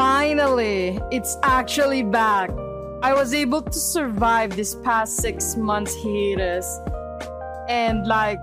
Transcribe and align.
Finally, 0.00 0.98
it's 1.10 1.36
actually 1.42 2.02
back. 2.02 2.48
I 3.02 3.12
was 3.12 3.34
able 3.34 3.60
to 3.60 3.78
survive 3.78 4.56
this 4.56 4.74
past 4.76 5.18
six 5.18 5.56
months 5.56 5.94
hiatus. 6.02 6.80
And 7.68 8.06
like, 8.06 8.38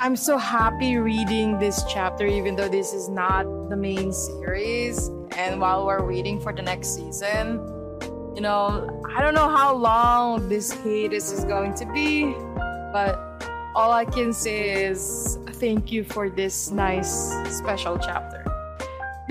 I'm 0.00 0.16
so 0.16 0.38
happy 0.38 0.96
reading 0.96 1.60
this 1.60 1.84
chapter, 1.88 2.26
even 2.26 2.56
though 2.56 2.68
this 2.68 2.92
is 2.92 3.08
not 3.08 3.44
the 3.70 3.76
main 3.76 4.12
series. 4.12 5.06
And 5.36 5.60
while 5.60 5.86
we're 5.86 6.04
waiting 6.04 6.40
for 6.40 6.52
the 6.52 6.62
next 6.62 6.96
season, 6.96 7.60
you 8.34 8.40
know, 8.40 9.04
I 9.14 9.22
don't 9.22 9.34
know 9.34 9.48
how 9.48 9.72
long 9.72 10.48
this 10.48 10.72
hiatus 10.72 11.30
is 11.30 11.44
going 11.44 11.74
to 11.74 11.86
be, 11.92 12.34
but 12.92 13.46
all 13.76 13.92
I 13.92 14.04
can 14.04 14.32
say 14.32 14.84
is 14.84 15.38
thank 15.60 15.92
you 15.92 16.02
for 16.02 16.28
this 16.28 16.72
nice 16.72 17.30
special 17.56 17.96
chapter. 17.98 18.41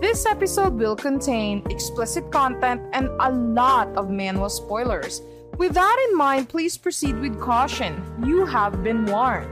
this 0.00 0.26
episode 0.26 0.74
will 0.74 0.96
contain 0.96 1.62
explicit 1.70 2.30
content 2.30 2.82
and 2.92 3.08
a 3.20 3.30
lot 3.30 3.88
of 3.96 4.08
manhwa 4.08 4.50
spoilers. 4.50 5.22
With 5.56 5.74
that 5.74 6.06
in 6.08 6.16
mind, 6.16 6.48
please 6.48 6.76
proceed 6.76 7.18
with 7.18 7.40
caution. 7.40 8.02
You 8.24 8.44
have 8.44 8.82
been 8.82 9.06
warned. 9.06 9.50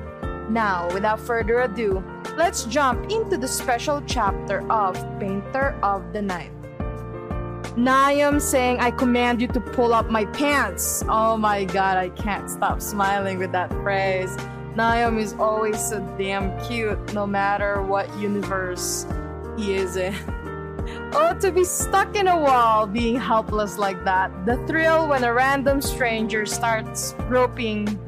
Now, 0.51 0.93
without 0.93 1.21
further 1.21 1.61
ado, 1.61 2.05
let's 2.37 2.65
jump 2.65 3.11
into 3.11 3.37
the 3.39 3.49
special 3.49 4.03
chapter 4.07 4.71
of 4.71 4.95
Painter 5.19 5.79
of 5.83 6.13
the 6.13 6.21
Night. 6.21 6.51
Nayam 7.77 8.41
saying, 8.41 8.81
I 8.81 8.91
command 8.91 9.41
you 9.41 9.49
to 9.49 9.61
pull 9.61 9.95
up 9.95 10.11
my 10.11 10.27
pants. 10.27 11.03
Oh 11.09 11.37
my 11.37 11.65
god, 11.65 11.97
I 11.97 12.11
can't 12.11 12.51
stop 12.51 12.83
smiling 12.83 13.39
with 13.39 13.53
that 13.53 13.71
phrase. 13.83 14.37
Nayam 14.77 15.19
is 15.19 15.33
always 15.35 15.79
so 15.83 16.01
damn 16.19 16.59
cute, 16.67 17.15
no 17.15 17.27
matter 17.27 17.81
what 17.83 18.15
universe 18.19 19.07
is. 19.59 19.97
Oh, 21.15 21.37
to 21.41 21.53
be 21.53 21.65
stuck 21.65 22.17
in 22.17 22.29
a 22.29 22.39
wall, 22.39 22.87
being 22.87 23.17
helpless 23.17 23.79
like 23.79 24.03
that. 24.05 24.47
The 24.47 24.57
thrill 24.67 25.09
when 25.09 25.25
a 25.25 25.33
random 25.33 25.83
stranger 25.83 26.47
starts 26.47 27.13
groping 27.29 27.99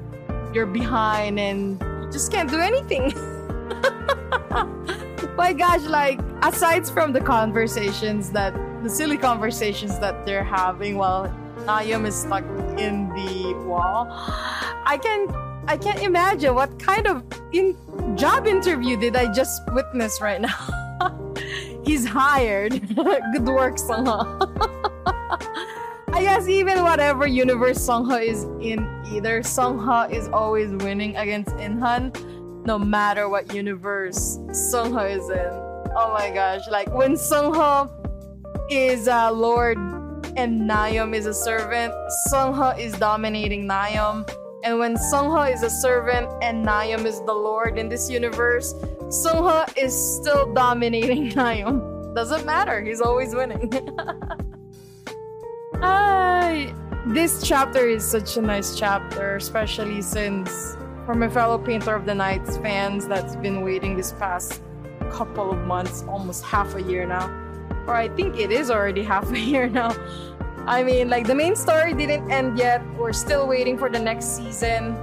your 0.52 0.66
behind 0.66 1.38
and 1.38 1.80
you 1.82 2.08
just 2.10 2.32
can't 2.32 2.50
do 2.50 2.58
anything. 2.58 3.12
My 5.36 5.52
gosh, 5.52 5.82
like, 5.82 6.20
aside 6.42 6.86
from 6.86 7.12
the 7.12 7.20
conversations 7.20 8.30
that, 8.30 8.54
the 8.82 8.90
silly 8.90 9.18
conversations 9.18 9.98
that 9.98 10.24
they're 10.24 10.44
having 10.44 10.96
while 10.96 11.28
Nayam 11.66 12.06
is 12.06 12.14
stuck 12.14 12.44
in 12.78 13.08
the 13.10 13.54
wall, 13.66 14.06
I 14.10 14.98
can 15.02 15.28
I 15.66 15.78
can't 15.78 16.02
imagine 16.02 16.54
what 16.54 16.78
kind 16.78 17.06
of 17.06 17.24
in 17.52 17.74
job 18.16 18.46
interview 18.46 18.98
did 18.98 19.16
I 19.16 19.32
just 19.32 19.62
witness 19.72 20.20
right 20.20 20.40
now. 20.40 21.00
He's 21.84 22.06
hired. 22.06 22.72
Good 22.94 23.46
work, 23.46 23.76
Sungha. 23.76 24.24
I 26.14 26.22
guess 26.22 26.48
even 26.48 26.82
whatever 26.82 27.26
universe 27.26 27.78
Sungha 27.78 28.24
is 28.24 28.44
in, 28.60 28.78
either 29.12 29.42
Sungha 29.42 30.10
is 30.10 30.28
always 30.28 30.70
winning 30.70 31.16
against 31.16 31.50
Inhan, 31.56 32.14
no 32.64 32.78
matter 32.78 33.28
what 33.28 33.52
universe 33.52 34.38
Sungha 34.50 35.10
is 35.10 35.28
in. 35.28 35.50
Oh 35.96 36.14
my 36.16 36.30
gosh! 36.30 36.62
Like 36.70 36.92
when 36.94 37.14
Sungha 37.14 37.90
is 38.70 39.06
a 39.08 39.30
lord 39.30 39.76
and 40.36 40.68
Nayam 40.68 41.14
is 41.14 41.26
a 41.26 41.34
servant, 41.34 41.92
Sungha 42.32 42.78
is 42.78 42.92
dominating 42.94 43.68
Nayam. 43.68 44.24
And 44.64 44.78
when 44.78 44.96
Sungha 44.96 45.52
is 45.52 45.62
a 45.62 45.68
servant 45.68 46.26
and 46.42 46.64
Nayam 46.64 47.04
is 47.04 47.20
the 47.26 47.34
lord 47.34 47.76
in 47.76 47.90
this 47.90 48.08
universe, 48.10 48.72
Sungha 49.08 49.70
is 49.76 49.92
still 50.16 50.54
dominating 50.54 51.30
Nayam. 51.32 52.14
Doesn't 52.14 52.46
matter, 52.46 52.80
he's 52.80 53.02
always 53.02 53.34
winning. 53.34 53.70
Ay, 55.82 56.74
this 57.08 57.46
chapter 57.46 57.86
is 57.86 58.02
such 58.10 58.38
a 58.38 58.40
nice 58.40 58.74
chapter, 58.74 59.36
especially 59.36 60.00
since 60.00 60.78
for 61.04 61.14
my 61.14 61.28
fellow 61.28 61.58
Painter 61.58 61.94
of 61.94 62.06
the 62.06 62.14
Nights 62.14 62.56
fans 62.56 63.06
that's 63.06 63.36
been 63.36 63.60
waiting 63.60 63.98
this 63.98 64.12
past 64.12 64.62
couple 65.10 65.50
of 65.50 65.58
months, 65.66 66.04
almost 66.08 66.42
half 66.42 66.74
a 66.74 66.80
year 66.82 67.06
now. 67.06 67.28
Or 67.86 67.94
I 67.94 68.08
think 68.08 68.38
it 68.38 68.50
is 68.50 68.70
already 68.70 69.02
half 69.12 69.30
a 69.30 69.38
year 69.38 69.68
now. 69.68 69.90
I 70.66 70.82
mean, 70.82 71.10
like 71.10 71.26
the 71.26 71.34
main 71.34 71.56
story 71.56 71.92
didn't 71.92 72.30
end 72.30 72.58
yet. 72.58 72.80
We're 72.96 73.12
still 73.12 73.46
waiting 73.46 73.76
for 73.76 73.90
the 73.90 73.98
next 73.98 74.36
season. 74.36 74.96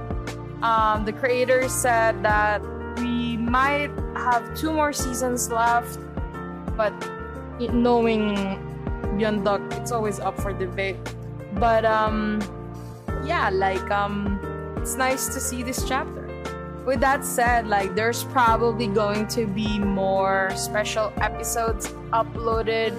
Um, 0.60 1.04
the 1.04 1.12
creators 1.12 1.72
said 1.72 2.22
that 2.24 2.60
we 2.98 3.36
might 3.36 3.90
have 4.16 4.56
two 4.56 4.72
more 4.72 4.92
seasons 4.92 5.50
left, 5.50 5.98
but 6.76 6.92
knowing 7.60 8.34
Byeonduck, 9.14 9.72
it's 9.78 9.92
always 9.92 10.18
up 10.18 10.40
for 10.40 10.52
debate. 10.52 10.96
But 11.54 11.84
um, 11.84 12.40
yeah, 13.24 13.50
like 13.50 13.88
um, 13.90 14.40
it's 14.78 14.96
nice 14.96 15.28
to 15.28 15.38
see 15.38 15.62
this 15.62 15.86
chapter. 15.86 16.26
With 16.84 16.98
that 17.00 17.24
said, 17.24 17.68
like 17.68 17.94
there's 17.94 18.24
probably 18.24 18.88
going 18.88 19.28
to 19.28 19.46
be 19.46 19.78
more 19.78 20.50
special 20.56 21.12
episodes 21.18 21.88
uploaded 22.10 22.98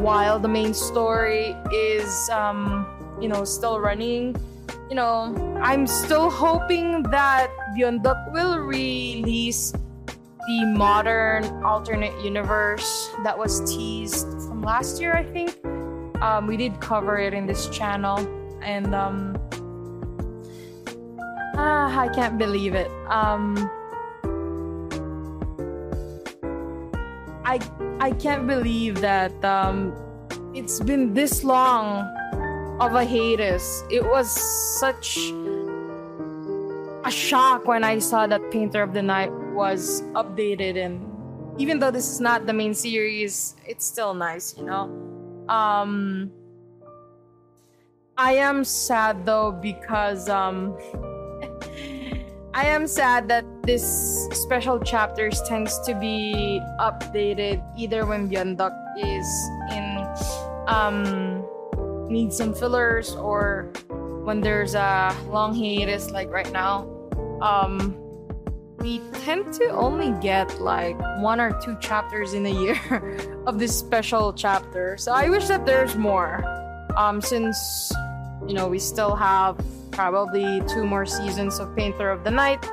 while 0.00 0.38
the 0.38 0.48
main 0.48 0.72
story 0.72 1.56
is 1.72 2.30
um, 2.30 2.86
you 3.20 3.28
know 3.28 3.44
still 3.44 3.80
running. 3.80 4.36
You 4.88 4.96
know 4.96 5.32
i'm 5.62 5.86
still 5.86 6.28
hoping 6.28 7.02
that 7.04 7.48
Byeonduck 7.74 8.30
will 8.32 8.58
release 8.58 9.72
the 9.72 10.66
modern 10.66 11.44
alternate 11.64 12.12
universe 12.22 13.08
that 13.24 13.38
was 13.38 13.60
teased 13.64 14.26
from 14.44 14.60
last 14.60 15.00
year 15.00 15.16
i 15.16 15.24
think. 15.24 15.56
Um, 16.20 16.46
we 16.46 16.58
did 16.58 16.78
cover 16.78 17.18
it 17.18 17.32
in 17.32 17.46
this 17.46 17.68
channel 17.70 18.18
and 18.60 18.94
um, 18.94 19.38
ah, 21.56 21.98
i 21.98 22.08
can't 22.08 22.36
believe 22.36 22.74
it. 22.74 22.90
Um, 23.08 23.56
I 27.44 27.58
I 28.02 28.10
can't 28.10 28.48
believe 28.48 29.00
that 29.00 29.32
um, 29.44 29.94
it's 30.54 30.80
been 30.80 31.14
this 31.14 31.44
long 31.44 32.02
of 32.80 32.94
a 32.94 33.06
hiatus. 33.06 33.84
It 33.92 34.02
was 34.02 34.28
such 34.80 35.18
a 37.04 37.10
shock 37.12 37.68
when 37.68 37.84
I 37.84 38.00
saw 38.00 38.26
that 38.26 38.50
Painter 38.50 38.82
of 38.82 38.92
the 38.92 39.02
Night 39.02 39.30
was 39.54 40.02
updated, 40.18 40.84
and 40.84 40.98
even 41.60 41.78
though 41.78 41.92
this 41.92 42.10
is 42.10 42.18
not 42.18 42.44
the 42.44 42.52
main 42.52 42.74
series, 42.74 43.54
it's 43.68 43.86
still 43.86 44.14
nice, 44.14 44.58
you 44.58 44.64
know. 44.64 44.90
Um, 45.48 46.32
I 48.16 48.32
am 48.32 48.64
sad 48.64 49.24
though 49.24 49.52
because 49.52 50.28
um, 50.28 50.76
I 52.54 52.66
am 52.66 52.86
sad 52.86 53.28
that 53.28 53.46
this 53.62 54.28
special 54.32 54.78
chapters 54.78 55.40
tends 55.48 55.78
to 55.86 55.94
be 55.94 56.60
updated 56.78 57.64
either 57.78 58.04
when 58.04 58.28
Byeonduck 58.28 58.76
is 59.00 59.26
in 59.72 59.92
um 60.68 61.46
needs 62.12 62.36
some 62.36 62.52
fillers 62.52 63.16
or 63.16 63.72
when 64.24 64.42
there's 64.42 64.74
a 64.74 65.16
long 65.28 65.54
hiatus 65.54 66.10
like 66.10 66.28
right 66.28 66.50
now. 66.52 66.84
Um 67.40 67.96
we 68.80 69.00
tend 69.24 69.54
to 69.54 69.70
only 69.70 70.12
get 70.20 70.60
like 70.60 70.98
one 71.22 71.40
or 71.40 71.58
two 71.64 71.74
chapters 71.80 72.34
in 72.34 72.44
a 72.44 72.52
year 72.52 73.42
of 73.46 73.58
this 73.58 73.74
special 73.74 74.30
chapter. 74.34 74.98
So 74.98 75.12
I 75.12 75.30
wish 75.30 75.48
that 75.48 75.64
there's 75.64 75.96
more. 75.96 76.44
Um 76.98 77.22
since 77.22 77.56
you 78.46 78.52
know 78.52 78.68
we 78.68 78.78
still 78.78 79.16
have 79.16 79.56
probably 79.92 80.62
two 80.66 80.84
more 80.84 81.06
seasons 81.06 81.58
of 81.58 81.74
Painter 81.76 82.10
of 82.10 82.24
the 82.24 82.30
Night. 82.30 82.64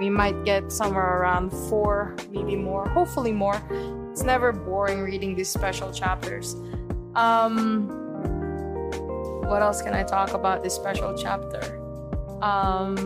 We 0.00 0.08
might 0.08 0.44
get 0.44 0.70
somewhere 0.70 1.20
around 1.20 1.50
four, 1.68 2.16
maybe 2.30 2.56
more, 2.56 2.88
hopefully 2.88 3.32
more. 3.32 3.60
It's 4.12 4.22
never 4.22 4.52
boring 4.52 5.00
reading 5.02 5.34
these 5.34 5.48
special 5.48 5.92
chapters. 5.92 6.54
Um, 7.14 7.88
what 9.48 9.60
else 9.60 9.82
can 9.82 9.94
I 9.94 10.04
talk 10.04 10.32
about 10.32 10.62
this 10.62 10.74
special 10.74 11.16
chapter? 11.18 11.78
Um, 12.42 12.96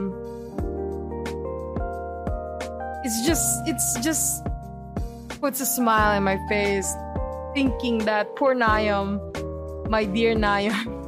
it's 3.04 3.26
just, 3.26 3.62
it's 3.66 3.98
just 4.00 4.44
puts 5.40 5.60
a 5.60 5.66
smile 5.66 6.16
in 6.16 6.22
my 6.22 6.38
face 6.48 6.92
thinking 7.54 7.98
that 7.98 8.36
poor 8.36 8.54
Nayam 8.54 9.18
my 9.88 10.04
dear 10.04 10.34
Nayon. 10.34 10.98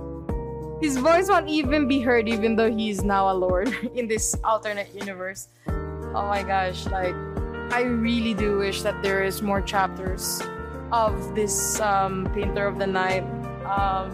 His 0.84 0.98
voice 0.98 1.30
won't 1.30 1.48
even 1.48 1.88
be 1.88 2.00
heard 2.04 2.28
even 2.28 2.56
though 2.56 2.70
he 2.70 2.90
is 2.90 3.02
now 3.02 3.32
a 3.32 3.32
lord 3.32 3.72
in 3.96 4.06
this 4.06 4.36
alternate 4.44 4.92
universe. 4.92 5.48
Oh 6.12 6.28
my 6.28 6.42
gosh, 6.42 6.84
like 6.92 7.16
I 7.72 7.88
really 7.88 8.34
do 8.34 8.58
wish 8.58 8.82
that 8.82 9.02
there 9.02 9.24
is 9.24 9.40
more 9.40 9.62
chapters 9.62 10.42
of 10.92 11.16
this 11.34 11.80
um, 11.80 12.28
Painter 12.34 12.66
of 12.66 12.78
the 12.78 12.86
Night. 12.86 13.24
Um, 13.64 14.12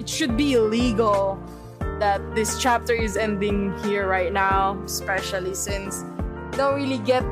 it 0.00 0.08
should 0.08 0.36
be 0.36 0.54
illegal 0.54 1.38
that 2.02 2.18
this 2.34 2.60
chapter 2.60 2.94
is 2.94 3.16
ending 3.16 3.78
here 3.86 4.08
right 4.08 4.32
now, 4.32 4.74
especially 4.82 5.54
since 5.54 6.02
don't 6.58 6.74
really 6.74 6.98
get 6.98 7.22